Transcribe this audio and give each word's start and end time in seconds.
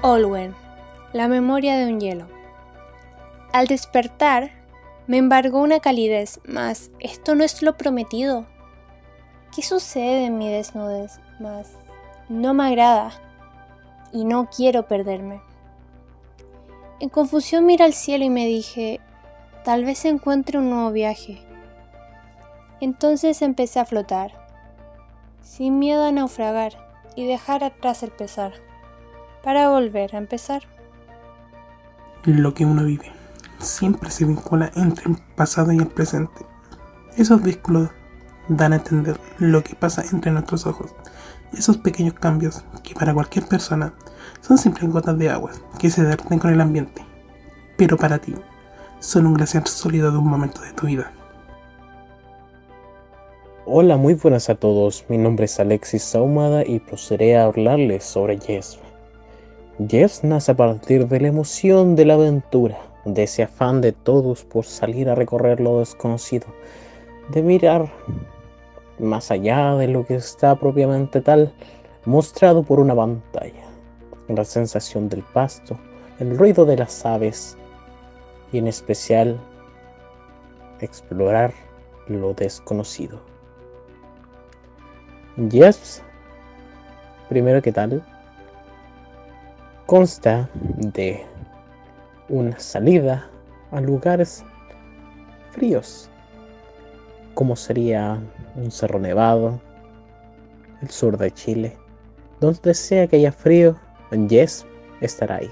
Olwen, 0.00 0.54
la 1.12 1.26
memoria 1.26 1.76
de 1.76 1.92
un 1.92 1.98
hielo. 1.98 2.28
Al 3.52 3.66
despertar, 3.66 4.52
me 5.08 5.16
embargó 5.16 5.60
una 5.60 5.80
calidez, 5.80 6.38
mas 6.44 6.92
esto 7.00 7.34
no 7.34 7.42
es 7.42 7.62
lo 7.62 7.76
prometido. 7.76 8.46
¿Qué 9.52 9.62
sucede 9.62 10.26
en 10.26 10.38
mi 10.38 10.52
desnudez? 10.52 11.18
Mas 11.40 11.72
no 12.28 12.54
me 12.54 12.66
agrada 12.66 13.10
y 14.12 14.24
no 14.24 14.48
quiero 14.48 14.86
perderme. 14.86 15.40
En 17.00 17.08
confusión 17.08 17.66
miré 17.66 17.82
al 17.82 17.92
cielo 17.92 18.24
y 18.24 18.30
me 18.30 18.46
dije, 18.46 19.00
tal 19.64 19.84
vez 19.84 20.04
encuentre 20.04 20.58
un 20.58 20.70
nuevo 20.70 20.92
viaje. 20.92 21.42
Entonces 22.80 23.42
empecé 23.42 23.80
a 23.80 23.84
flotar, 23.84 24.32
sin 25.42 25.80
miedo 25.80 26.04
a 26.04 26.12
naufragar 26.12 26.74
y 27.16 27.26
dejar 27.26 27.64
atrás 27.64 28.04
el 28.04 28.12
pesar, 28.12 28.52
para 29.42 29.68
volver 29.70 30.14
a 30.14 30.18
empezar. 30.18 30.62
Lo 32.24 32.54
que 32.54 32.64
uno 32.64 32.84
vive 32.84 33.12
siempre 33.58 34.10
se 34.10 34.24
vincula 34.24 34.70
entre 34.74 35.10
el 35.10 35.18
pasado 35.36 35.72
y 35.72 35.78
el 35.78 35.86
presente. 35.86 36.46
Esos 37.16 37.42
vínculos 37.42 37.90
dan 38.48 38.72
a 38.72 38.76
entender 38.76 39.18
lo 39.38 39.62
que 39.62 39.74
pasa 39.74 40.04
entre 40.12 40.32
nuestros 40.32 40.66
ojos. 40.66 40.94
Esos 41.52 41.78
pequeños 41.78 42.14
cambios 42.14 42.64
que 42.82 42.94
para 42.94 43.14
cualquier 43.14 43.46
persona 43.46 43.94
son 44.40 44.58
simples 44.58 44.90
gotas 44.90 45.18
de 45.18 45.30
agua 45.30 45.50
que 45.78 45.90
se 45.90 46.04
derriten 46.04 46.38
con 46.38 46.52
el 46.52 46.60
ambiente. 46.60 47.04
Pero 47.76 47.96
para 47.96 48.18
ti 48.18 48.34
son 49.00 49.26
un 49.26 49.34
glaciar 49.34 49.66
sólido 49.68 50.10
de 50.10 50.18
un 50.18 50.28
momento 50.28 50.60
de 50.60 50.72
tu 50.72 50.86
vida. 50.86 51.12
Hola, 53.64 53.96
muy 53.96 54.14
buenas 54.14 54.48
a 54.48 54.54
todos. 54.54 55.04
Mi 55.08 55.18
nombre 55.18 55.44
es 55.44 55.60
Alexis 55.60 56.02
Saumada 56.02 56.64
y 56.64 56.80
procederé 56.80 57.36
a 57.36 57.44
hablarles 57.44 58.02
sobre 58.04 58.38
Yes. 58.38 58.78
Yes 59.86 60.24
nace 60.24 60.50
a 60.50 60.56
partir 60.56 61.06
de 61.06 61.20
la 61.20 61.28
emoción 61.28 61.94
de 61.94 62.04
la 62.04 62.14
aventura, 62.14 62.78
de 63.04 63.22
ese 63.22 63.44
afán 63.44 63.80
de 63.80 63.92
todos 63.92 64.42
por 64.42 64.64
salir 64.64 65.08
a 65.08 65.14
recorrer 65.14 65.60
lo 65.60 65.78
desconocido, 65.78 66.48
de 67.28 67.44
mirar 67.44 67.88
más 68.98 69.30
allá 69.30 69.76
de 69.76 69.86
lo 69.86 70.04
que 70.04 70.16
está 70.16 70.56
propiamente 70.56 71.20
tal 71.20 71.52
mostrado 72.04 72.64
por 72.64 72.80
una 72.80 72.96
pantalla. 72.96 73.62
La 74.26 74.44
sensación 74.44 75.08
del 75.08 75.22
pasto, 75.22 75.78
el 76.18 76.36
ruido 76.36 76.66
de 76.66 76.76
las 76.76 77.06
aves 77.06 77.56
y 78.50 78.58
en 78.58 78.66
especial 78.66 79.38
explorar 80.80 81.52
lo 82.08 82.34
desconocido. 82.34 83.20
Yes, 85.36 86.02
primero 87.28 87.62
que 87.62 87.70
tal, 87.70 88.04
consta 89.88 90.50
de 90.76 91.24
una 92.28 92.58
salida 92.58 93.26
a 93.70 93.80
lugares 93.80 94.44
fríos, 95.52 96.10
como 97.32 97.56
sería 97.56 98.20
un 98.54 98.70
cerro 98.70 98.98
nevado, 98.98 99.58
el 100.82 100.90
sur 100.90 101.16
de 101.16 101.30
Chile, 101.30 101.78
donde 102.38 102.74
sea 102.74 103.06
que 103.06 103.16
haya 103.16 103.32
frío, 103.32 103.76
Yes 104.28 104.66
estará 105.00 105.36
ahí. 105.36 105.50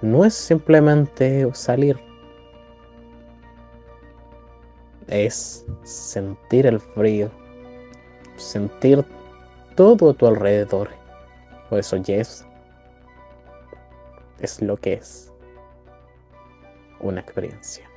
No 0.00 0.24
es 0.24 0.34
simplemente 0.34 1.44
salir, 1.54 1.98
es 5.08 5.66
sentir 5.82 6.66
el 6.66 6.78
frío, 6.78 7.32
sentir 8.36 9.04
todo 9.74 10.10
a 10.10 10.14
tu 10.14 10.24
alrededor. 10.28 10.88
Por 11.68 11.80
eso 11.80 11.96
Yes 11.96 12.46
es 14.40 14.60
lo 14.62 14.76
que 14.76 14.94
es 14.94 15.32
una 17.00 17.20
experiencia. 17.20 17.91